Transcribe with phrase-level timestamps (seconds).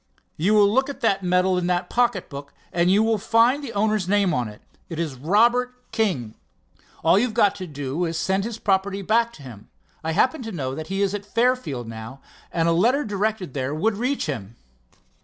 [0.35, 3.67] If you will look at that medal in that pocket book, you will find that
[3.67, 4.63] the owner's name is on it.
[4.89, 6.33] It is 'Robert King'.
[7.03, 9.69] All you've got to do is to send his property back to him.
[10.03, 12.19] I happen to know that he is at Fairfield now,
[12.51, 14.55] and a letter directed there would reach him."